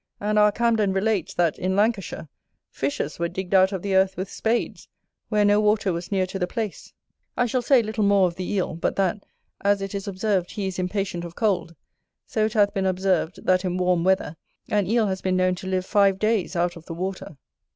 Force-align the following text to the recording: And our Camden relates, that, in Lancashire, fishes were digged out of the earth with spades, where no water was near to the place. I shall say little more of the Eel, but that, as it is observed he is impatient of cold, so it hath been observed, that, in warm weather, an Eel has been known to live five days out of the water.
And 0.19 0.39
our 0.39 0.51
Camden 0.51 0.93
relates, 0.93 1.35
that, 1.35 1.59
in 1.59 1.75
Lancashire, 1.75 2.27
fishes 2.71 3.19
were 3.19 3.27
digged 3.29 3.53
out 3.53 3.71
of 3.71 3.83
the 3.83 3.93
earth 3.95 4.17
with 4.17 4.31
spades, 4.31 4.87
where 5.29 5.45
no 5.45 5.59
water 5.61 5.93
was 5.93 6.11
near 6.11 6.25
to 6.25 6.39
the 6.39 6.47
place. 6.47 6.91
I 7.37 7.45
shall 7.45 7.61
say 7.61 7.83
little 7.83 8.03
more 8.03 8.25
of 8.27 8.33
the 8.35 8.51
Eel, 8.51 8.73
but 8.73 8.95
that, 8.95 9.23
as 9.63 9.79
it 9.79 9.93
is 9.93 10.07
observed 10.07 10.49
he 10.53 10.65
is 10.65 10.79
impatient 10.79 11.23
of 11.23 11.35
cold, 11.35 11.75
so 12.25 12.45
it 12.45 12.53
hath 12.53 12.73
been 12.73 12.87
observed, 12.87 13.45
that, 13.45 13.63
in 13.63 13.77
warm 13.77 14.03
weather, 14.03 14.37
an 14.69 14.87
Eel 14.87 15.05
has 15.05 15.21
been 15.21 15.37
known 15.37 15.53
to 15.53 15.67
live 15.67 15.85
five 15.85 16.17
days 16.17 16.55
out 16.55 16.75
of 16.75 16.87
the 16.87 16.95
water. 16.95 17.37